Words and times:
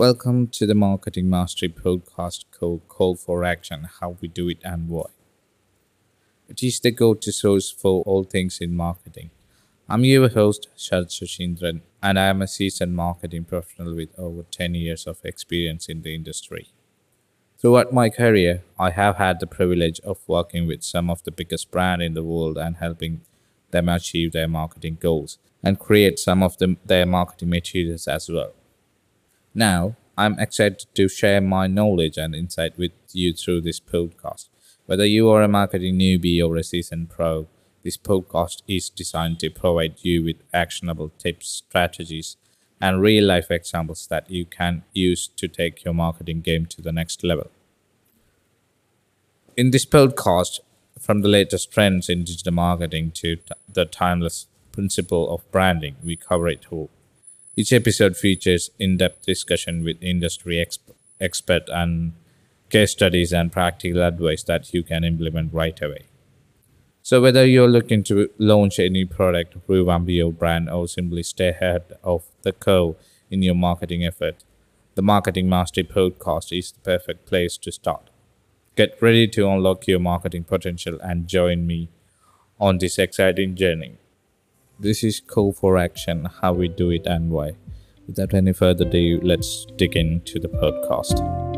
Welcome 0.00 0.46
to 0.52 0.64
the 0.66 0.74
Marketing 0.74 1.28
Mastery 1.28 1.68
podcast 1.68 2.46
called 2.58 2.88
Call 2.88 3.16
for 3.16 3.44
Action 3.44 3.86
How 4.00 4.16
We 4.18 4.28
Do 4.28 4.48
It 4.48 4.62
and 4.64 4.88
Why. 4.88 5.10
It 6.48 6.62
is 6.62 6.80
the 6.80 6.90
go 6.90 7.12
to 7.12 7.30
source 7.30 7.70
for 7.70 8.02
all 8.04 8.24
things 8.24 8.60
in 8.62 8.74
marketing. 8.74 9.28
I'm 9.90 10.06
your 10.06 10.30
host, 10.30 10.68
Sharad 10.74 11.08
Shashindran, 11.08 11.82
and 12.02 12.18
I 12.18 12.28
am 12.28 12.40
a 12.40 12.48
seasoned 12.48 12.96
marketing 12.96 13.44
professional 13.44 13.94
with 13.94 14.18
over 14.18 14.44
10 14.50 14.74
years 14.74 15.06
of 15.06 15.18
experience 15.22 15.86
in 15.86 16.00
the 16.00 16.14
industry. 16.14 16.68
Throughout 17.58 17.92
my 17.92 18.08
career, 18.08 18.62
I 18.78 18.92
have 18.92 19.16
had 19.16 19.38
the 19.38 19.46
privilege 19.46 20.00
of 20.00 20.26
working 20.26 20.66
with 20.66 20.82
some 20.82 21.10
of 21.10 21.22
the 21.24 21.30
biggest 21.30 21.70
brands 21.70 22.06
in 22.06 22.14
the 22.14 22.24
world 22.24 22.56
and 22.56 22.76
helping 22.76 23.20
them 23.70 23.90
achieve 23.90 24.32
their 24.32 24.48
marketing 24.48 24.96
goals 24.98 25.36
and 25.62 25.78
create 25.78 26.18
some 26.18 26.42
of 26.42 26.56
them, 26.56 26.78
their 26.86 27.04
marketing 27.04 27.50
materials 27.50 28.08
as 28.08 28.30
well. 28.30 28.54
Now, 29.54 29.96
I'm 30.16 30.38
excited 30.38 30.86
to 30.94 31.08
share 31.08 31.40
my 31.40 31.66
knowledge 31.66 32.16
and 32.16 32.34
insight 32.34 32.78
with 32.78 32.92
you 33.12 33.32
through 33.32 33.62
this 33.62 33.80
podcast. 33.80 34.48
Whether 34.86 35.06
you 35.06 35.28
are 35.30 35.42
a 35.42 35.48
marketing 35.48 35.98
newbie 35.98 36.44
or 36.44 36.56
a 36.56 36.62
seasoned 36.62 37.10
pro, 37.10 37.48
this 37.82 37.96
podcast 37.96 38.62
is 38.68 38.90
designed 38.90 39.40
to 39.40 39.50
provide 39.50 39.96
you 40.02 40.22
with 40.22 40.36
actionable 40.52 41.10
tips, 41.18 41.48
strategies, 41.48 42.36
and 42.80 43.00
real 43.00 43.24
life 43.24 43.50
examples 43.50 44.06
that 44.06 44.30
you 44.30 44.44
can 44.44 44.84
use 44.92 45.28
to 45.36 45.48
take 45.48 45.84
your 45.84 45.94
marketing 45.94 46.42
game 46.42 46.66
to 46.66 46.80
the 46.80 46.92
next 46.92 47.24
level. 47.24 47.50
In 49.56 49.70
this 49.70 49.84
podcast, 49.84 50.60
from 50.98 51.22
the 51.22 51.28
latest 51.28 51.72
trends 51.72 52.08
in 52.08 52.24
digital 52.24 52.52
marketing 52.52 53.10
to 53.12 53.36
t- 53.36 53.42
the 53.72 53.84
timeless 53.84 54.46
principle 54.70 55.32
of 55.34 55.50
branding, 55.50 55.96
we 56.04 56.14
cover 56.14 56.48
it 56.48 56.66
all. 56.70 56.90
Each 57.56 57.72
episode 57.72 58.16
features 58.16 58.70
in-depth 58.78 59.26
discussion 59.26 59.82
with 59.84 60.02
industry 60.02 60.56
exp- 60.56 60.94
expert 61.20 61.68
and 61.68 62.12
case 62.70 62.92
studies 62.92 63.32
and 63.32 63.50
practical 63.52 64.02
advice 64.02 64.44
that 64.44 64.72
you 64.72 64.82
can 64.82 65.04
implement 65.04 65.52
right 65.52 65.80
away. 65.82 66.06
So 67.02 67.20
whether 67.20 67.44
you're 67.44 67.68
looking 67.68 68.04
to 68.04 68.28
launch 68.38 68.78
a 68.78 68.88
new 68.88 69.06
product, 69.06 69.56
revamp 69.66 70.08
your 70.08 70.32
brand, 70.32 70.70
or 70.70 70.86
simply 70.86 71.22
stay 71.22 71.48
ahead 71.48 71.82
of 72.04 72.22
the 72.42 72.52
curve 72.52 72.94
in 73.30 73.42
your 73.42 73.54
marketing 73.54 74.04
effort, 74.04 74.44
the 74.94 75.02
Marketing 75.02 75.48
Mastery 75.48 75.84
podcast 75.84 76.56
is 76.56 76.72
the 76.72 76.80
perfect 76.80 77.26
place 77.26 77.56
to 77.58 77.72
start. 77.72 78.10
Get 78.76 79.00
ready 79.00 79.26
to 79.28 79.48
unlock 79.48 79.86
your 79.86 79.98
marketing 79.98 80.44
potential 80.44 80.98
and 81.02 81.26
join 81.26 81.66
me 81.66 81.88
on 82.60 82.78
this 82.78 82.98
exciting 82.98 83.56
journey. 83.56 83.99
This 84.82 85.04
is 85.04 85.20
Call 85.20 85.52
for 85.52 85.76
Action 85.76 86.24
How 86.40 86.54
We 86.54 86.68
Do 86.68 86.88
It 86.88 87.04
and 87.04 87.28
Why. 87.28 87.50
Without 88.06 88.32
any 88.32 88.54
further 88.54 88.86
ado, 88.86 89.20
let's 89.22 89.66
dig 89.76 89.94
into 89.94 90.38
the 90.38 90.48
podcast. 90.48 91.49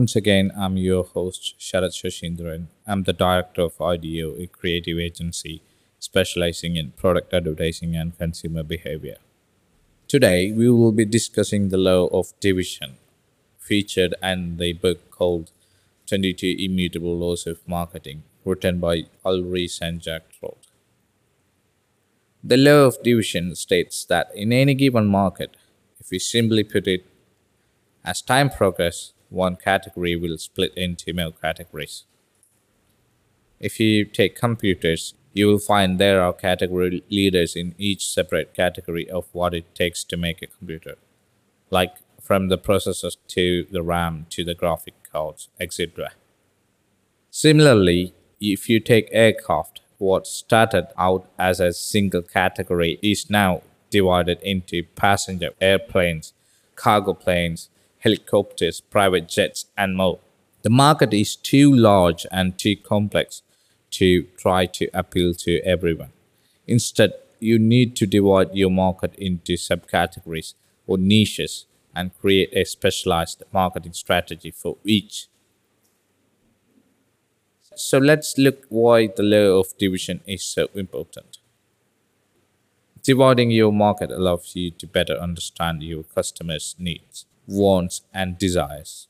Once 0.00 0.16
again, 0.16 0.50
I'm 0.56 0.78
your 0.78 1.04
host, 1.04 1.56
Sharad 1.58 1.92
Shashindran. 1.92 2.68
I'm 2.86 3.02
the 3.02 3.12
director 3.12 3.60
of 3.60 3.78
IDEO, 3.82 4.34
a 4.38 4.46
creative 4.46 4.98
agency 4.98 5.60
specializing 5.98 6.76
in 6.76 6.92
product 6.92 7.34
advertising 7.34 7.94
and 7.96 8.16
consumer 8.16 8.62
behavior. 8.62 9.18
Today, 10.08 10.52
we 10.52 10.70
will 10.70 10.92
be 10.92 11.04
discussing 11.04 11.68
the 11.68 11.76
law 11.76 12.06
of 12.18 12.32
division, 12.40 12.96
featured 13.58 14.14
in 14.22 14.56
the 14.56 14.72
book 14.72 15.10
called 15.10 15.50
22 16.06 16.56
Immutable 16.58 17.18
Laws 17.18 17.46
of 17.46 17.58
Marketing, 17.68 18.22
written 18.42 18.80
by 18.80 19.02
Al 19.22 19.42
Ries 19.42 19.80
and 19.82 20.00
Jack 20.00 20.22
Trout. 20.32 20.66
The 22.42 22.56
law 22.56 22.86
of 22.86 23.02
division 23.02 23.54
states 23.54 24.06
that 24.06 24.30
in 24.34 24.50
any 24.50 24.72
given 24.72 25.08
market, 25.08 25.58
if 25.98 26.10
we 26.10 26.18
simply 26.18 26.64
put 26.64 26.86
it 26.86 27.04
as 28.02 28.22
time 28.22 28.48
progresses, 28.48 29.12
one 29.30 29.56
category 29.56 30.16
will 30.16 30.38
split 30.38 30.72
into 30.76 31.12
more 31.12 31.32
categories. 31.32 32.04
If 33.58 33.80
you 33.80 34.04
take 34.04 34.36
computers, 34.36 35.14
you 35.32 35.46
will 35.46 35.58
find 35.58 35.98
there 35.98 36.22
are 36.22 36.32
category 36.32 37.04
leaders 37.10 37.54
in 37.54 37.74
each 37.78 38.06
separate 38.06 38.54
category 38.54 39.08
of 39.08 39.26
what 39.32 39.54
it 39.54 39.74
takes 39.74 40.02
to 40.04 40.16
make 40.16 40.42
a 40.42 40.46
computer, 40.46 40.96
like 41.70 41.94
from 42.20 42.48
the 42.48 42.58
processors 42.58 43.16
to 43.28 43.66
the 43.70 43.82
RAM 43.82 44.26
to 44.30 44.44
the 44.44 44.54
graphic 44.54 44.94
cards, 45.10 45.48
etc. 45.60 46.12
Similarly, 47.30 48.14
if 48.40 48.68
you 48.68 48.80
take 48.80 49.08
aircraft, 49.12 49.80
what 49.98 50.26
started 50.26 50.86
out 50.96 51.30
as 51.38 51.60
a 51.60 51.72
single 51.72 52.22
category 52.22 52.98
is 53.02 53.30
now 53.30 53.62
divided 53.90 54.40
into 54.42 54.82
passenger 54.96 55.50
airplanes, 55.60 56.32
cargo 56.74 57.12
planes, 57.12 57.68
helicopters, 58.00 58.80
private 58.80 59.28
jets, 59.28 59.66
and 59.76 59.96
more. 59.96 60.18
The 60.62 60.70
market 60.70 61.14
is 61.14 61.36
too 61.36 61.72
large 61.74 62.26
and 62.30 62.58
too 62.58 62.76
complex 62.76 63.42
to 63.92 64.24
try 64.36 64.66
to 64.66 64.88
appeal 64.92 65.34
to 65.34 65.60
everyone. 65.64 66.12
Instead, 66.66 67.14
you 67.38 67.58
need 67.58 67.96
to 67.96 68.06
divide 68.06 68.54
your 68.54 68.70
market 68.70 69.14
into 69.16 69.54
subcategories 69.54 70.54
or 70.86 70.98
niches 70.98 71.66
and 71.94 72.18
create 72.20 72.50
a 72.52 72.64
specialized 72.64 73.42
marketing 73.52 73.92
strategy 73.92 74.50
for 74.50 74.76
each. 74.84 75.26
So 77.74 77.98
let's 77.98 78.36
look 78.36 78.66
why 78.68 79.06
the 79.06 79.22
law 79.22 79.60
of 79.60 79.76
division 79.78 80.20
is 80.26 80.44
so 80.44 80.68
important. 80.74 81.38
Dividing 83.02 83.50
your 83.50 83.72
market 83.72 84.10
allows 84.10 84.54
you 84.54 84.70
to 84.72 84.86
better 84.86 85.14
understand 85.14 85.82
your 85.82 86.02
customers' 86.02 86.76
needs 86.78 87.24
wants, 87.50 88.02
and 88.14 88.38
desires. 88.38 89.08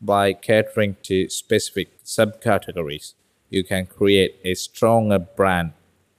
By 0.00 0.32
catering 0.32 0.96
to 1.02 1.28
specific 1.28 2.02
subcategories, 2.04 3.14
you 3.50 3.64
can 3.64 3.86
create 3.86 4.36
a 4.44 4.54
stronger 4.54 5.18
brand, 5.18 5.72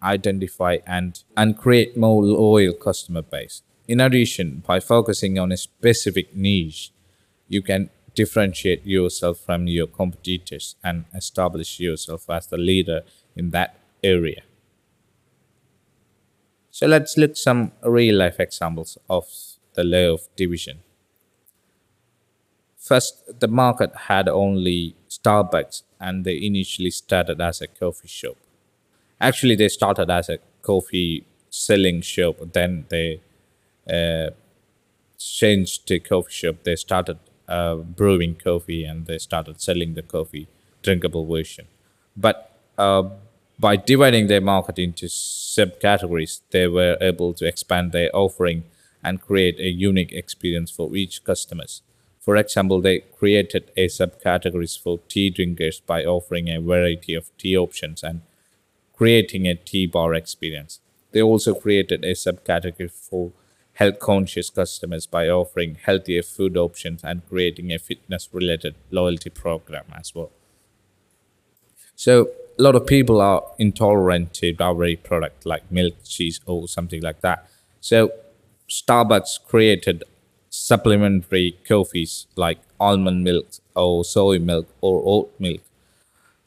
identify 0.03 0.77
and, 0.85 1.23
and 1.35 1.57
create 1.57 1.97
more 1.97 2.23
loyal 2.23 2.73
customer 2.73 3.21
base. 3.21 3.63
In 3.87 3.99
addition, 3.99 4.63
by 4.67 4.79
focusing 4.79 5.39
on 5.39 5.51
a 5.51 5.57
specific 5.57 6.35
niche, 6.35 6.91
you 7.47 7.61
can 7.61 7.89
differentiate 8.13 8.85
yourself 8.85 9.39
from 9.39 9.67
your 9.67 9.87
competitors 9.87 10.75
and 10.83 11.05
establish 11.15 11.79
yourself 11.79 12.29
as 12.29 12.47
the 12.47 12.57
leader 12.57 13.01
in 13.35 13.49
that 13.51 13.77
area. 14.03 14.43
So 16.69 16.87
let's 16.87 17.17
look 17.17 17.35
some 17.37 17.71
real 17.83 18.15
life 18.15 18.39
examples 18.39 18.97
of 19.09 19.25
the 19.73 19.83
law 19.83 20.13
of 20.13 20.27
division. 20.35 20.79
First, 22.81 23.39
the 23.39 23.47
market 23.47 23.91
had 24.07 24.27
only 24.27 24.95
Starbucks 25.07 25.83
and 25.99 26.25
they 26.25 26.41
initially 26.41 26.89
started 26.89 27.39
as 27.39 27.61
a 27.61 27.67
coffee 27.67 28.07
shop. 28.07 28.37
Actually, 29.19 29.55
they 29.55 29.67
started 29.67 30.09
as 30.09 30.29
a 30.29 30.39
coffee 30.63 31.23
selling 31.51 32.01
shop, 32.01 32.37
then 32.53 32.85
they 32.89 33.21
uh, 33.87 34.31
changed 35.19 35.87
to 35.87 35.99
coffee 35.99 36.31
shop. 36.31 36.55
They 36.63 36.75
started 36.75 37.19
uh, 37.47 37.75
brewing 37.75 38.35
coffee 38.43 38.83
and 38.83 39.05
they 39.05 39.19
started 39.19 39.61
selling 39.61 39.93
the 39.93 40.01
coffee 40.01 40.47
drinkable 40.81 41.27
version. 41.27 41.67
But 42.17 42.51
uh, 42.79 43.09
by 43.59 43.75
dividing 43.75 44.25
their 44.25 44.41
market 44.41 44.79
into 44.79 45.05
subcategories, 45.05 46.41
they 46.49 46.67
were 46.67 46.97
able 46.99 47.35
to 47.35 47.45
expand 47.45 47.91
their 47.91 48.09
offering 48.11 48.63
and 49.03 49.21
create 49.21 49.59
a 49.59 49.69
unique 49.69 50.13
experience 50.13 50.71
for 50.71 50.95
each 50.95 51.23
customers. 51.23 51.83
For 52.21 52.35
example, 52.35 52.81
they 52.81 52.99
created 52.99 53.71
a 53.75 53.87
subcategories 53.87 54.79
for 54.79 54.99
tea 55.09 55.31
drinkers 55.31 55.79
by 55.79 56.05
offering 56.05 56.49
a 56.49 56.61
variety 56.61 57.15
of 57.15 57.35
tea 57.37 57.57
options 57.57 58.03
and 58.03 58.21
creating 58.95 59.47
a 59.47 59.55
tea 59.55 59.87
bar 59.87 60.13
experience. 60.13 60.79
They 61.11 61.21
also 61.21 61.55
created 61.55 62.05
a 62.05 62.13
subcategory 62.13 62.91
for 62.91 63.31
health 63.73 63.99
conscious 63.99 64.51
customers 64.51 65.07
by 65.07 65.27
offering 65.27 65.77
healthier 65.83 66.21
food 66.21 66.55
options 66.55 67.03
and 67.03 67.27
creating 67.27 67.71
a 67.71 67.79
fitness 67.79 68.29
related 68.31 68.75
loyalty 68.91 69.31
program 69.31 69.85
as 69.93 70.13
well. 70.13 70.29
So, 71.95 72.29
a 72.59 72.61
lot 72.61 72.75
of 72.75 72.85
people 72.85 73.19
are 73.21 73.43
intolerant 73.57 74.35
to 74.35 74.51
dairy 74.53 74.95
product 74.95 75.45
like 75.45 75.71
milk, 75.71 75.95
cheese, 76.03 76.39
or 76.45 76.67
something 76.67 77.01
like 77.01 77.21
that. 77.21 77.49
So, 77.79 78.11
Starbucks 78.69 79.43
created 79.47 80.03
supplementary 80.51 81.57
coffees 81.67 82.27
like 82.35 82.59
almond 82.79 83.23
milk 83.23 83.47
or 83.75 84.03
soy 84.03 84.37
milk 84.37 84.67
or 84.81 85.01
oat 85.05 85.33
milk. 85.39 85.61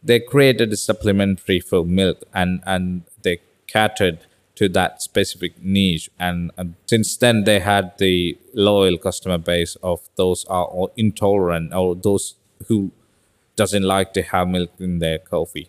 They 0.02 0.20
created 0.20 0.70
a 0.72 0.76
supplementary 0.76 1.58
for 1.58 1.84
milk 1.84 2.22
and, 2.34 2.62
and 2.66 3.02
they 3.22 3.38
catered 3.66 4.18
to 4.56 4.68
that 4.68 5.02
specific 5.02 5.60
niche. 5.62 6.10
And, 6.18 6.50
and 6.58 6.74
since 6.86 7.16
then, 7.16 7.44
they 7.44 7.60
had 7.60 7.96
the 7.98 8.38
loyal 8.52 8.98
customer 8.98 9.38
base 9.38 9.76
of 9.82 10.00
those 10.16 10.44
are 10.44 10.68
intolerant 10.96 11.72
or 11.72 11.96
those 11.96 12.34
who 12.68 12.92
doesn't 13.56 13.82
like 13.82 14.12
to 14.12 14.22
have 14.22 14.48
milk 14.48 14.70
in 14.78 14.98
their 14.98 15.18
coffee. 15.18 15.68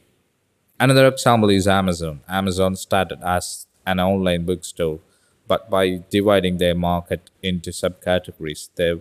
Another 0.77 1.07
example 1.07 1.49
is 1.49 1.67
Amazon. 1.69 2.19
Amazon 2.27 2.75
started 2.75 3.19
as 3.23 3.65
an 3.85 3.99
online 3.99 4.43
bookstore, 4.45 4.99
but 5.47 5.69
by 5.69 6.03
dividing 6.09 6.57
their 6.57 6.75
market 6.75 7.29
into 7.41 7.71
subcategories, 7.71 8.69
they 8.75 8.99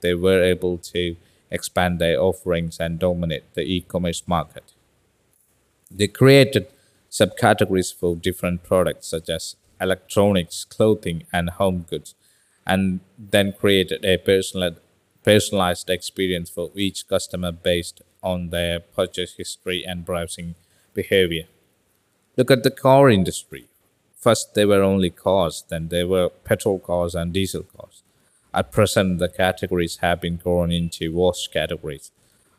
they 0.00 0.14
were 0.14 0.42
able 0.42 0.78
to 0.78 1.16
expand 1.50 1.98
their 1.98 2.20
offerings 2.20 2.78
and 2.78 2.98
dominate 2.98 3.54
the 3.54 3.62
e-commerce 3.62 4.22
market. 4.26 4.72
They 5.90 6.08
created 6.08 6.68
subcategories 7.10 7.94
for 7.94 8.16
different 8.16 8.62
products 8.62 9.08
such 9.08 9.28
as 9.28 9.56
electronics, 9.80 10.64
clothing, 10.64 11.24
and 11.32 11.50
home 11.50 11.86
goods, 11.88 12.14
and 12.66 13.00
then 13.18 13.52
created 13.52 14.04
a 14.04 14.16
personal, 14.18 14.76
personalized 15.22 15.88
experience 15.88 16.50
for 16.50 16.70
each 16.74 17.08
customer 17.08 17.52
based 17.52 18.02
on 18.22 18.50
their 18.50 18.80
purchase 18.80 19.34
history 19.36 19.84
and 19.86 20.04
browsing 20.04 20.54
behavior. 20.94 21.44
Look 22.36 22.50
at 22.50 22.62
the 22.64 22.70
car 22.70 23.08
industry. 23.08 23.68
First, 24.26 24.54
there 24.54 24.66
were 24.66 24.82
only 24.82 25.10
cars, 25.10 25.62
then 25.68 25.86
there 25.86 26.08
were 26.08 26.30
petrol 26.30 26.80
cars 26.80 27.14
and 27.14 27.32
diesel 27.32 27.62
cars. 27.62 28.02
At 28.52 28.72
present, 28.72 29.20
the 29.20 29.28
categories 29.28 29.98
have 29.98 30.20
been 30.20 30.38
grown 30.38 30.72
into 30.72 31.14
vast 31.16 31.52
categories. 31.52 32.10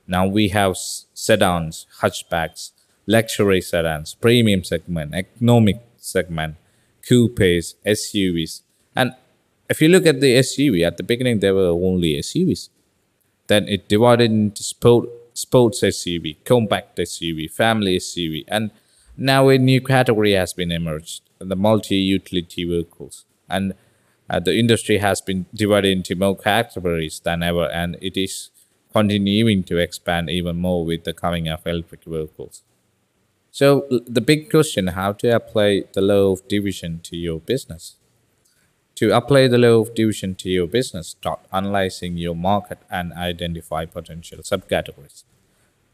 Now 0.08 0.25
we 0.28 0.48
have 0.60 0.78
sedans, 0.78 1.86
hatchbacks, 2.00 2.72
luxury 3.06 3.60
sedans, 3.60 4.14
premium 4.14 4.64
segment, 4.64 5.14
economic 5.14 5.81
segment, 5.98 6.56
coupes, 7.06 7.75
SUVs. 7.86 8.62
And 8.96 9.12
if 9.70 9.81
you 9.81 9.90
look 9.90 10.06
at 10.06 10.22
the 10.22 10.38
SUV, 10.38 10.88
at 10.88 10.96
the 10.96 11.04
beginning 11.04 11.42
there 11.42 11.54
were 11.54 11.75
only 11.90 12.13
SUVs. 12.13 12.70
Then 13.48 13.68
it 13.68 13.90
divided 13.90 14.31
into 14.31 14.63
sport, 14.63 15.10
sports 15.34 15.81
SUV, 15.81 16.38
compact 16.46 16.98
SUV, 16.98 17.52
family 17.52 17.98
SUV, 17.98 18.46
and 18.48 18.72
now 19.18 19.50
a 19.50 19.58
new 19.58 19.81
category 19.81 20.31
has 20.31 20.54
been 20.54 20.72
emerged, 20.72 21.26
the 21.39 21.56
multi-utility 21.56 22.66
vehicles. 22.66 23.25
And 23.50 23.74
uh, 24.30 24.39
the 24.39 24.57
industry 24.57 24.98
has 24.98 25.22
been 25.22 25.45
divided 25.54 25.92
into 25.92 26.16
more 26.16 26.38
categories 26.38 27.22
than 27.24 27.44
ever, 27.44 27.69
and 27.72 27.98
it 28.01 28.18
is 28.18 28.50
continuing 28.92 29.63
to 29.63 29.78
expand 29.78 30.30
even 30.30 30.57
more 30.57 30.86
with 30.86 31.04
the 31.04 31.13
coming 31.13 31.48
of 31.48 31.66
electric 31.66 32.04
vehicles. 32.04 32.63
So 33.51 33.88
the 33.89 34.22
big 34.22 34.51
question, 34.51 34.88
how 34.88 35.13
to 35.13 35.30
apply 35.30 35.86
the 35.94 36.01
law 36.01 36.34
of 36.34 36.48
division 36.48 37.00
to 37.06 37.16
your 37.16 37.39
business? 37.39 37.95
To 38.95 39.16
apply 39.16 39.48
the 39.48 39.57
law 39.57 39.81
of 39.81 39.95
division 39.95 40.36
to 40.36 40.50
your 40.50 40.68
business, 40.68 41.10
start 41.10 41.39
analyzing 41.54 42.18
your 42.18 42.36
market 42.36 42.80
and 42.89 43.13
identify 43.13 43.86
potential 43.86 44.39
subcategories. 44.39 45.24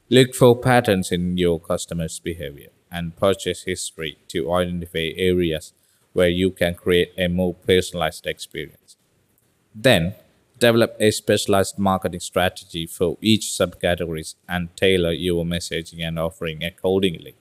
Look 0.09 0.33
for 0.33 0.57
patterns 0.57 1.11
in 1.11 1.37
your 1.37 1.59
customers' 1.59 2.19
behavior 2.19 2.72
and 2.93 3.17
purchase 3.17 3.63
history 3.63 4.17
to 4.29 4.53
identify 4.53 5.09
areas 5.17 5.73
where 6.13 6.29
you 6.29 6.51
can 6.51 6.75
create 6.75 7.11
a 7.17 7.27
more 7.27 7.55
personalized 7.55 8.27
experience. 8.27 8.95
Then, 9.73 10.13
develop 10.59 10.95
a 10.99 11.11
specialized 11.11 11.77
marketing 11.79 12.19
strategy 12.19 12.85
for 12.85 13.17
each 13.21 13.47
subcategories 13.47 14.35
and 14.47 14.75
tailor 14.77 15.11
your 15.11 15.43
messaging 15.43 16.07
and 16.07 16.19
offering 16.19 16.63
accordingly. 16.63 17.35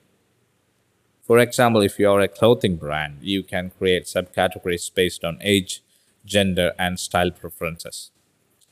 For 1.21 1.37
example, 1.39 1.81
if 1.81 1.99
you 1.99 2.09
are 2.09 2.19
a 2.19 2.27
clothing 2.27 2.75
brand, 2.75 3.19
you 3.21 3.43
can 3.43 3.71
create 3.77 4.05
subcategories 4.05 4.93
based 4.93 5.23
on 5.23 5.37
age, 5.41 5.81
gender, 6.25 6.73
and 6.77 6.99
style 6.99 7.31
preferences. 7.31 8.11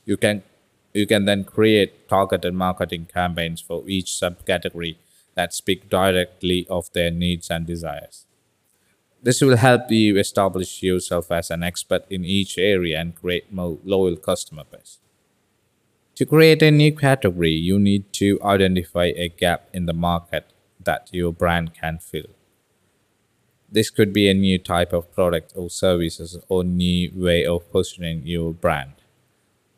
You 0.04 0.16
can 0.16 0.42
you 0.92 1.06
can 1.06 1.24
then 1.24 1.44
create 1.44 2.08
targeted 2.08 2.52
marketing 2.52 3.06
campaigns 3.12 3.62
for 3.62 3.82
each 3.88 4.10
subcategory 4.22 4.96
that 5.34 5.54
speak 5.54 5.88
directly 5.88 6.66
of 6.68 6.92
their 6.92 7.10
needs 7.10 7.50
and 7.50 7.66
desires. 7.66 8.26
This 9.22 9.40
will 9.40 9.56
help 9.56 9.90
you 9.90 10.18
establish 10.18 10.82
yourself 10.82 11.30
as 11.30 11.50
an 11.50 11.62
expert 11.62 12.04
in 12.10 12.24
each 12.24 12.58
area 12.58 13.00
and 13.00 13.14
create 13.14 13.52
more 13.52 13.78
loyal 13.84 14.16
customer 14.16 14.64
base. 14.70 14.98
To 16.16 16.26
create 16.26 16.62
a 16.62 16.70
new 16.70 16.94
category, 16.94 17.52
you 17.52 17.78
need 17.78 18.12
to 18.14 18.38
identify 18.42 19.12
a 19.16 19.28
gap 19.28 19.68
in 19.72 19.86
the 19.86 19.94
market 19.94 20.52
that 20.84 21.08
your 21.12 21.32
brand 21.32 21.72
can 21.74 21.98
fill. 21.98 22.30
This 23.70 23.88
could 23.90 24.12
be 24.12 24.28
a 24.28 24.34
new 24.34 24.58
type 24.58 24.92
of 24.92 25.10
product 25.14 25.52
or 25.56 25.70
services 25.70 26.38
or 26.48 26.64
new 26.64 27.10
way 27.14 27.46
of 27.46 27.70
positioning 27.72 28.26
your 28.26 28.52
brand. 28.52 28.92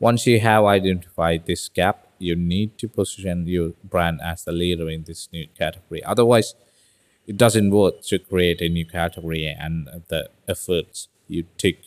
Once 0.01 0.27
you 0.27 0.41
have 0.41 0.65
identified 0.65 1.47
this 1.47 1.69
gap, 1.69 2.04
you 2.19 2.37
need 2.37 2.79
to 2.79 2.89
position 2.89 3.47
your 3.47 3.73
brand 3.83 4.21
as 4.23 4.45
the 4.45 4.53
leader 4.53 4.89
in 4.89 5.05
this 5.05 5.29
new 5.33 5.47
category. 5.59 6.03
Otherwise, 6.05 6.55
it 7.27 7.37
doesn't 7.37 7.71
work 7.71 8.03
to 8.03 8.19
create 8.19 8.61
a 8.61 8.69
new 8.69 8.85
category 8.85 9.47
and 9.47 9.89
the 10.09 10.29
efforts 10.47 11.09
you 11.27 11.45
take 11.57 11.85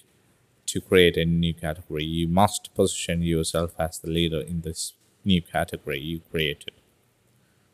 to 0.66 0.82
create 0.82 1.18
a 1.18 1.26
new 1.26 1.54
category. 1.54 2.04
You 2.04 2.28
must 2.28 2.74
position 2.76 3.22
yourself 3.22 3.74
as 3.80 4.00
the 4.00 4.10
leader 4.10 4.42
in 4.42 4.62
this 4.62 4.94
new 5.24 5.42
category 5.42 6.00
you 6.00 6.22
created. 6.32 6.74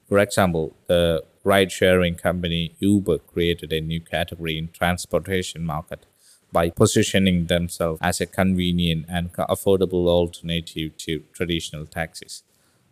For 0.07 0.19
example, 0.19 0.75
the 0.87 1.23
ride-sharing 1.43 2.15
company 2.15 2.75
Uber 2.79 3.17
created 3.19 3.73
a 3.73 3.81
new 3.81 3.99
category 3.99 4.57
in 4.57 4.69
transportation 4.69 5.65
market 5.65 6.05
by 6.53 6.69
positioning 6.69 7.47
themselves 7.47 7.99
as 8.01 8.21
a 8.21 8.27
convenient 8.27 9.05
and 9.09 9.33
affordable 9.33 10.07
alternative 10.07 10.95
to 10.99 11.23
traditional 11.33 11.85
taxis. 11.85 12.43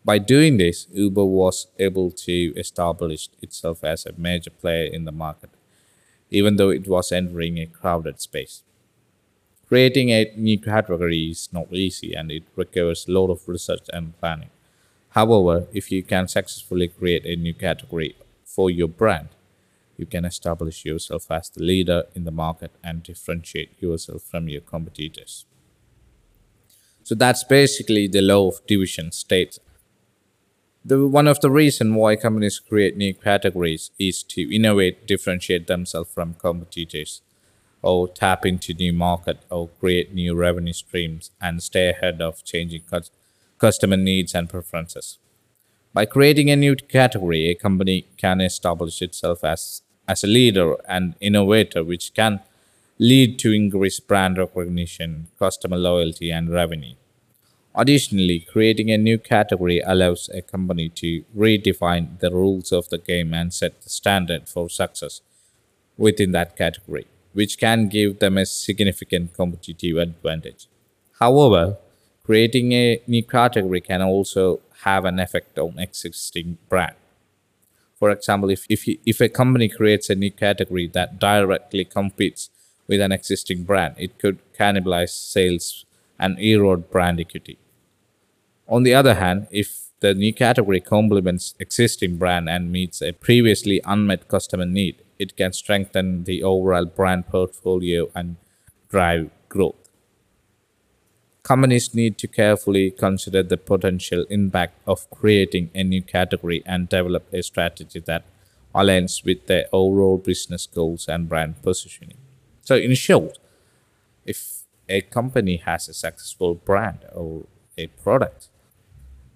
By 0.03 0.17
doing 0.17 0.57
this, 0.57 0.87
Uber 0.91 1.25
was 1.25 1.67
able 1.77 2.09
to 2.25 2.53
establish 2.57 3.29
itself 3.41 3.83
as 3.83 4.05
a 4.05 4.13
major 4.17 4.49
player 4.49 4.91
in 4.91 5.05
the 5.05 5.11
market, 5.11 5.51
even 6.31 6.55
though 6.55 6.71
it 6.71 6.87
was 6.87 7.11
entering 7.11 7.59
a 7.59 7.67
crowded 7.67 8.19
space. 8.19 8.63
Creating 9.67 10.09
a 10.09 10.33
new 10.35 10.59
category 10.59 11.29
is 11.29 11.47
not 11.53 11.71
easy 11.71 12.13
and 12.13 12.31
it 12.31 12.43
requires 12.55 13.07
a 13.07 13.11
lot 13.11 13.29
of 13.29 13.47
research 13.47 13.87
and 13.93 14.19
planning. 14.19 14.49
However, 15.09 15.67
if 15.71 15.91
you 15.91 16.03
can 16.03 16.27
successfully 16.27 16.87
create 16.87 17.25
a 17.25 17.35
new 17.35 17.53
category 17.53 18.15
for 18.43 18.71
your 18.71 18.87
brand, 18.87 19.29
you 19.97 20.05
can 20.05 20.25
establish 20.25 20.85
yourself 20.85 21.29
as 21.29 21.49
the 21.49 21.63
leader 21.63 22.03
in 22.15 22.23
the 22.23 22.31
market 22.31 22.71
and 22.83 23.03
differentiate 23.03 23.81
yourself 23.81 24.23
from 24.23 24.47
your 24.47 24.61
competitors. 24.61 25.45
So 27.03 27.15
that's 27.15 27.43
basically 27.43 28.07
the 28.07 28.21
law 28.21 28.47
of 28.49 28.65
division 28.67 29.11
states. 29.11 29.59
The, 30.83 31.07
one 31.07 31.27
of 31.27 31.39
the 31.41 31.51
reasons 31.51 31.95
why 31.95 32.15
companies 32.15 32.59
create 32.59 32.97
new 32.97 33.13
categories 33.13 33.91
is 33.99 34.23
to 34.23 34.55
innovate, 34.55 35.05
differentiate 35.05 35.67
themselves 35.67 36.11
from 36.13 36.33
competitors, 36.35 37.21
or 37.83 38.07
tap 38.07 38.45
into 38.45 38.73
new 38.73 38.93
market, 38.93 39.39
or 39.49 39.67
create 39.79 40.13
new 40.13 40.35
revenue 40.35 40.73
streams 40.73 41.31
and 41.39 41.61
stay 41.61 41.89
ahead 41.89 42.21
of 42.21 42.43
changing 42.43 42.83
customer 43.59 43.97
needs 43.97 44.33
and 44.33 44.49
preferences. 44.49 45.19
By 45.93 46.05
creating 46.05 46.49
a 46.49 46.55
new 46.55 46.77
category, 46.77 47.49
a 47.49 47.55
company 47.55 48.05
can 48.15 48.39
establish 48.39 49.01
itself 49.01 49.43
as, 49.43 49.81
as 50.07 50.23
a 50.23 50.27
leader 50.27 50.77
and 50.87 51.15
innovator, 51.19 51.83
which 51.83 52.13
can 52.13 52.39
lead 52.97 53.37
to 53.39 53.51
increased 53.51 54.07
brand 54.07 54.37
recognition, 54.37 55.27
customer 55.37 55.77
loyalty, 55.77 56.31
and 56.31 56.49
revenue. 56.49 56.95
Additionally, 57.75 58.39
creating 58.39 58.89
a 58.89 58.97
new 58.97 59.17
category 59.17 59.81
allows 59.81 60.29
a 60.33 60.41
company 60.41 60.87
to 60.87 61.23
redefine 61.35 62.19
the 62.19 62.31
rules 62.31 62.71
of 62.71 62.87
the 62.87 62.97
game 62.97 63.33
and 63.33 63.53
set 63.53 63.81
the 63.81 63.89
standard 63.89 64.47
for 64.47 64.69
success 64.69 65.21
within 65.97 66.31
that 66.31 66.55
category, 66.55 67.07
which 67.33 67.57
can 67.57 67.89
give 67.89 68.19
them 68.19 68.37
a 68.37 68.45
significant 68.45 69.33
competitive 69.33 69.97
advantage. 69.97 70.67
However, 71.19 71.77
Creating 72.23 72.71
a 72.71 73.01
new 73.07 73.23
category 73.23 73.81
can 73.81 74.01
also 74.01 74.61
have 74.83 75.05
an 75.05 75.19
effect 75.19 75.57
on 75.57 75.79
existing 75.79 76.57
brand. 76.69 76.95
For 77.99 78.09
example, 78.09 78.49
if, 78.49 78.65
if, 78.67 78.87
if 79.05 79.21
a 79.21 79.29
company 79.29 79.69
creates 79.69 80.09
a 80.09 80.15
new 80.15 80.31
category 80.31 80.87
that 80.87 81.19
directly 81.19 81.85
competes 81.85 82.49
with 82.87 82.99
an 82.99 83.11
existing 83.11 83.63
brand, 83.63 83.95
it 83.97 84.17
could 84.17 84.39
cannibalize 84.53 85.09
sales 85.09 85.85
and 86.19 86.39
erode 86.39 86.89
brand 86.89 87.19
equity. 87.19 87.57
On 88.67 88.83
the 88.83 88.95
other 88.95 89.15
hand, 89.15 89.47
if 89.51 89.89
the 89.99 90.15
new 90.15 90.33
category 90.33 90.79
complements 90.79 91.53
existing 91.59 92.17
brand 92.17 92.49
and 92.49 92.71
meets 92.71 93.01
a 93.01 93.11
previously 93.11 93.81
unmet 93.85 94.27
customer 94.27 94.65
need, 94.65 94.95
it 95.19 95.37
can 95.37 95.53
strengthen 95.53 96.23
the 96.23 96.41
overall 96.41 96.85
brand 96.85 97.27
portfolio 97.27 98.09
and 98.15 98.37
drive 98.89 99.29
growth 99.47 99.90
companies 101.43 101.93
need 101.93 102.17
to 102.19 102.27
carefully 102.27 102.91
consider 102.91 103.43
the 103.43 103.57
potential 103.57 104.25
impact 104.29 104.77
of 104.85 105.09
creating 105.09 105.69
a 105.73 105.83
new 105.83 106.01
category 106.01 106.61
and 106.65 106.89
develop 106.89 107.31
a 107.33 107.41
strategy 107.41 107.99
that 107.99 108.23
aligns 108.73 109.25
with 109.25 109.47
their 109.47 109.65
overall 109.73 110.17
business 110.17 110.65
goals 110.67 111.07
and 111.07 111.27
brand 111.27 111.61
positioning. 111.61 112.17
So, 112.61 112.75
in 112.75 112.93
short, 112.95 113.37
if 114.25 114.63
a 114.87 115.01
company 115.01 115.57
has 115.57 115.89
a 115.89 115.93
successful 115.93 116.55
brand 116.55 116.99
or 117.13 117.45
a 117.77 117.87
product, 117.87 118.47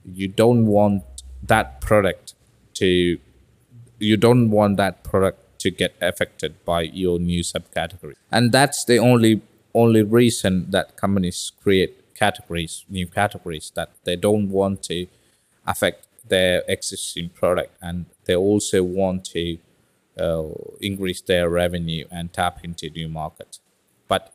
you 0.06 0.28
don't 0.28 0.66
want 0.68 1.04
that 1.44 1.82
product 1.82 2.34
to 2.76 3.20
you 3.98 4.18
don't 4.18 4.52
want 4.52 4.78
that 4.78 5.04
product 5.04 5.60
to 5.60 5.72
get 5.72 5.96
affected 6.02 6.64
by 6.66 6.82
your 6.82 7.18
new 7.18 7.42
subcategory 7.42 8.14
and 8.32 8.52
that's 8.52 8.84
the 8.86 8.98
only 8.98 9.42
only 9.76 10.04
reason 10.04 10.72
that 10.72 10.96
companies 10.98 11.52
create 11.64 11.94
categories 12.16 12.86
new 12.90 13.08
categories 13.08 13.72
that 13.76 13.90
they 14.06 14.16
don't 14.16 14.50
want 14.50 14.82
to 14.84 15.08
affect 15.68 16.08
their 16.28 16.64
existing 16.68 17.30
product 17.30 17.76
and 17.82 18.06
they 18.26 18.36
also 18.36 18.82
want 18.84 19.26
to 19.26 19.58
uh, 20.20 20.44
increase 20.82 21.22
their 21.22 21.50
revenue 21.50 22.06
and 22.12 22.34
tap 22.34 22.60
into 22.64 22.90
new 22.90 23.10
markets 23.10 23.60
but 24.08 24.34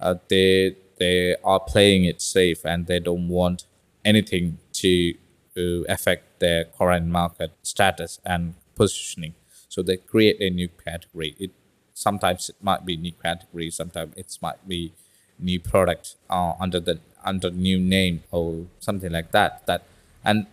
uh, 0.00 0.14
they 0.28 0.76
they 0.98 1.36
are 1.44 1.60
playing 1.60 2.04
it 2.04 2.20
safe 2.20 2.64
and 2.64 2.86
they 2.86 2.98
don't 2.98 3.28
want 3.28 3.66
anything 4.04 4.58
to 4.72 5.14
uh, 5.56 5.82
affect 5.88 6.40
their 6.40 6.64
current 6.64 7.06
market 7.06 7.52
status 7.62 8.20
and 8.24 8.54
positioning. 8.74 9.34
So 9.68 9.82
they 9.82 9.96
create 9.98 10.40
a 10.40 10.50
new 10.50 10.68
category. 10.68 11.34
It 11.38 11.50
sometimes 11.96 12.50
it 12.50 12.56
might 12.60 12.84
be 12.84 12.96
new 12.96 13.12
category, 13.12 13.70
sometimes 13.70 14.14
it 14.16 14.38
might 14.42 14.60
be 14.68 14.92
new 15.38 15.58
product 15.58 16.16
uh, 16.28 16.52
under 16.60 16.78
the 16.78 17.00
under 17.24 17.50
new 17.50 17.78
name 17.78 18.22
or 18.30 18.66
something 18.80 19.10
like 19.10 19.32
that. 19.32 19.66
That 19.66 19.82
and 20.22 20.46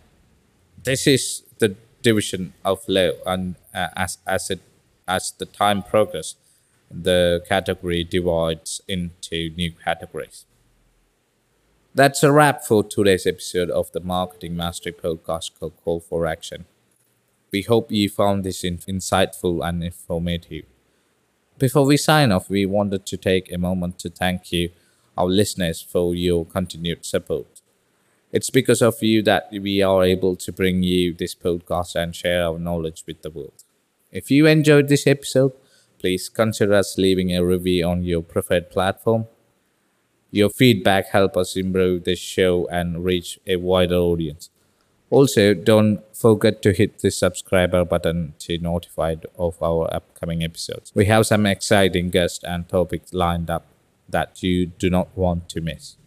this 0.82 1.06
is 1.06 1.44
the 1.60 1.76
division 2.02 2.54
of 2.64 2.80
law, 2.88 3.12
and 3.26 3.56
uh, 3.76 3.90
as 3.96 4.18
as 4.26 4.50
it 4.50 4.62
as 5.08 5.32
the 5.38 5.46
time 5.46 5.84
progresses, 5.84 6.36
the 6.90 7.44
category 7.48 8.04
divides 8.04 8.82
into 8.88 9.50
new 9.58 9.72
categories. 9.72 10.46
That's 11.94 12.24
a 12.24 12.32
wrap 12.32 12.64
for 12.64 12.84
today's 12.84 13.28
episode 13.28 13.70
of 13.70 13.92
the 13.92 14.00
Marketing 14.00 14.56
Mastery 14.56 14.94
podcast 14.94 15.52
called 15.60 15.74
Call 15.84 16.00
for 16.00 16.26
Action. 16.26 16.66
We 17.52 17.62
hope 17.62 17.92
you 17.92 18.10
found 18.10 18.44
this 18.44 18.64
in- 18.64 18.80
insightful 18.80 19.64
and 19.68 19.84
informative. 19.84 20.66
Before 21.58 21.86
we 21.86 21.98
sign 21.98 22.32
off, 22.32 22.50
we 22.50 22.66
wanted 22.66 23.06
to 23.06 23.18
take 23.18 23.52
a 23.52 23.58
moment 23.58 24.00
to 24.00 24.10
thank 24.10 24.52
you, 24.52 24.70
our 25.18 25.28
listeners, 25.28 25.82
for 25.82 26.16
your 26.16 26.46
continued 26.46 27.06
support. 27.06 27.62
It's 28.32 28.50
because 28.50 28.82
of 28.82 29.02
you 29.04 29.22
that 29.24 29.50
we 29.52 29.82
are 29.82 30.04
able 30.04 30.36
to 30.38 30.52
bring 30.52 30.82
you 30.82 31.14
this 31.14 31.36
podcast 31.36 31.96
and 31.96 32.16
share 32.16 32.44
our 32.46 32.58
knowledge 32.58 33.04
with 33.08 33.22
the 33.22 33.30
world. 33.30 33.64
If 34.12 34.32
you 34.32 34.48
enjoyed 34.48 34.88
this 34.88 35.06
episode, 35.06 35.54
please 36.00 36.30
consider 36.30 36.74
us 36.74 36.98
leaving 36.98 37.36
a 37.36 37.46
review 37.46 37.86
on 37.86 38.04
your 38.04 38.24
preferred 38.24 38.72
platform. 38.72 39.28
Your 40.32 40.50
feedback 40.50 41.10
helps 41.10 41.38
us 41.38 41.56
improve 41.56 42.04
the 42.06 42.16
show 42.16 42.68
and 42.68 43.06
reach 43.06 43.40
a 43.46 43.58
wider 43.58 43.96
audience. 43.98 44.50
Also, 45.14 45.54
don't 45.54 46.02
forget 46.12 46.64
to 46.64 46.74
hit 46.74 46.98
the 46.98 47.12
subscriber 47.12 47.86
button 47.86 48.34
to 48.40 48.48
be 48.48 48.58
notified 48.58 49.28
of 49.38 49.62
our 49.62 49.88
upcoming 49.94 50.44
episodes. 50.44 50.92
We 50.96 51.06
have 51.06 51.28
some 51.28 51.46
exciting 51.46 52.10
guests 52.10 52.44
and 52.44 52.68
topics 52.68 53.14
lined 53.14 53.48
up 53.48 53.68
that 54.10 54.42
you 54.42 54.66
do 54.66 54.90
not 54.90 55.16
want 55.16 55.50
to 55.50 55.62
miss. 55.62 55.98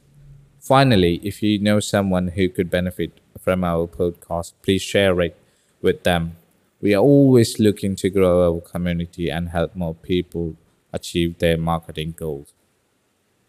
Finally, 0.59 1.21
if 1.23 1.41
you 1.41 1.61
know 1.61 1.79
someone 1.79 2.29
who 2.35 2.49
could 2.49 2.69
benefit 2.69 3.21
from 3.39 3.63
our 3.63 3.87
podcast, 3.87 4.55
please 4.61 4.83
share 4.83 5.21
it 5.21 5.37
with 5.81 6.03
them. 6.03 6.37
We 6.81 6.93
are 6.93 7.05
always 7.15 7.61
looking 7.61 7.95
to 8.03 8.11
grow 8.11 8.55
our 8.55 8.61
community 8.61 9.31
and 9.31 9.51
help 9.51 9.77
more 9.77 9.95
people 9.95 10.57
achieve 10.93 11.39
their 11.39 11.57
marketing 11.57 12.17
goals. 12.19 12.53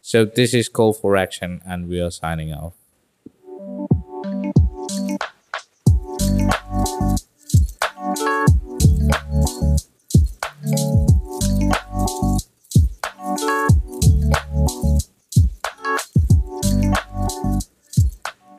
So 0.03 0.23
this 0.23 0.53
is 0.53 0.69
Call 0.69 0.93
for 0.93 1.17
Action 1.17 1.61
and 1.65 1.89
we 1.89 1.99
are 1.99 2.11
signing 2.11 2.53
off. 2.53 2.75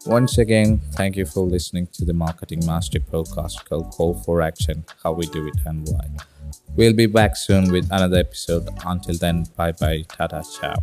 Once 0.08 0.38
again, 0.38 0.80
thank 0.92 1.16
you 1.16 1.26
for 1.26 1.44
listening 1.44 1.86
to 1.88 2.02
the 2.02 2.14
Marketing 2.14 2.64
Master 2.64 2.98
podcast 2.98 3.68
called 3.68 3.90
Call 3.90 4.14
for 4.14 4.40
Action 4.40 4.82
How 5.04 5.12
We 5.12 5.26
Do 5.26 5.46
It 5.46 5.58
and 5.66 5.86
Why. 5.86 6.08
We'll 6.76 6.94
be 6.94 7.04
back 7.04 7.36
soon 7.36 7.70
with 7.70 7.84
another 7.90 8.16
episode. 8.16 8.70
Until 8.86 9.18
then, 9.18 9.44
bye 9.54 9.72
bye, 9.72 10.06
tata, 10.08 10.42
ciao. 10.58 10.82